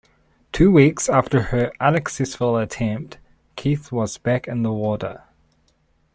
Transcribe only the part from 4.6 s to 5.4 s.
the water.